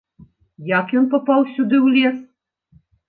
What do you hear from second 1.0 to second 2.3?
ён папаў сюды ў лес?